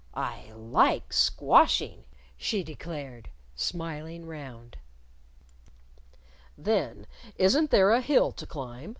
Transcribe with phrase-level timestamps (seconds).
[0.15, 2.05] "I like squashing,"
[2.35, 4.77] she declared, smiling round.
[6.57, 8.89] "Then isn't there a hill to climb?"